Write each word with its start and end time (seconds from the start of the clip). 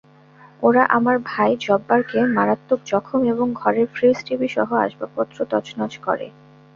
ওরা 0.63 0.83
আমার 0.89 1.17
ভাই 1.25 1.51
জব্বারকে 1.61 2.19
মারাত্মক 2.35 2.79
জখম 2.85 3.21
এবং 3.25 3.47
ঘরের 3.53 3.87
ফ্রিজ-টিভিসহ 3.93 4.69
আসবাবপত্র 4.77 5.37
তছনছ 5.51 5.93
করে। 5.97 6.27